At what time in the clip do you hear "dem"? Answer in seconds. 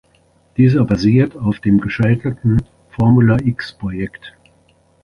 1.59-1.79